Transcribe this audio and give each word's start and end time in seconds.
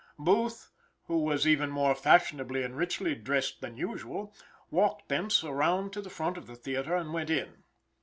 Booth 0.17 0.71
who 1.03 1.19
was 1.19 1.47
even 1.47 1.69
more 1.69 1.93
fashionably 1.93 2.63
and 2.63 2.75
richly 2.75 3.13
dressed 3.13 3.61
than 3.61 3.77
usual, 3.77 4.33
walked 4.71 5.09
thence 5.09 5.43
around 5.43 5.93
to 5.93 6.01
the 6.01 6.09
front 6.09 6.37
of 6.39 6.47
the 6.47 6.55
theater, 6.55 6.95
and 6.95 7.13
went 7.13 7.29
in. 7.29 7.61